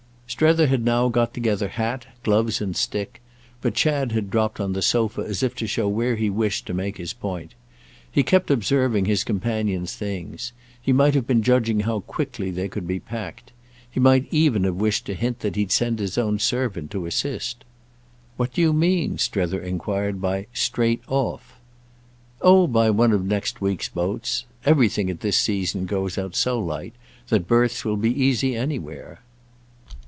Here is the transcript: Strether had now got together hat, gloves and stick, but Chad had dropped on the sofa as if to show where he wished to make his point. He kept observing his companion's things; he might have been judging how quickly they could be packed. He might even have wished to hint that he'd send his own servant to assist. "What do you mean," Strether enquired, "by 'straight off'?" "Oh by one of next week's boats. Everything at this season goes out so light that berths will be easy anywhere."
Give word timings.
Strether 0.31 0.67
had 0.67 0.85
now 0.85 1.09
got 1.09 1.33
together 1.33 1.67
hat, 1.67 2.07
gloves 2.23 2.61
and 2.61 2.73
stick, 2.73 3.21
but 3.59 3.75
Chad 3.75 4.13
had 4.13 4.29
dropped 4.31 4.61
on 4.61 4.71
the 4.71 4.81
sofa 4.81 5.21
as 5.23 5.43
if 5.43 5.53
to 5.55 5.67
show 5.67 5.89
where 5.89 6.15
he 6.15 6.29
wished 6.29 6.65
to 6.67 6.73
make 6.73 6.95
his 6.95 7.11
point. 7.11 7.53
He 8.09 8.23
kept 8.23 8.49
observing 8.49 9.05
his 9.05 9.25
companion's 9.25 9.93
things; 9.93 10.53
he 10.81 10.93
might 10.93 11.15
have 11.15 11.27
been 11.27 11.43
judging 11.43 11.81
how 11.81 11.99
quickly 11.99 12.49
they 12.49 12.69
could 12.69 12.87
be 12.87 12.97
packed. 13.01 13.51
He 13.89 13.99
might 13.99 14.25
even 14.31 14.63
have 14.63 14.77
wished 14.77 15.05
to 15.07 15.15
hint 15.15 15.39
that 15.41 15.57
he'd 15.57 15.69
send 15.71 15.99
his 15.99 16.17
own 16.17 16.39
servant 16.39 16.91
to 16.91 17.05
assist. 17.05 17.65
"What 18.37 18.53
do 18.53 18.61
you 18.61 18.71
mean," 18.71 19.17
Strether 19.17 19.61
enquired, 19.61 20.21
"by 20.21 20.47
'straight 20.53 21.01
off'?" 21.09 21.59
"Oh 22.41 22.67
by 22.67 22.89
one 22.89 23.11
of 23.11 23.25
next 23.25 23.59
week's 23.59 23.89
boats. 23.89 24.45
Everything 24.65 25.09
at 25.09 25.19
this 25.19 25.37
season 25.37 25.85
goes 25.85 26.17
out 26.17 26.37
so 26.37 26.57
light 26.57 26.93
that 27.27 27.49
berths 27.49 27.83
will 27.83 27.97
be 27.97 28.13
easy 28.23 28.55
anywhere." 28.55 29.19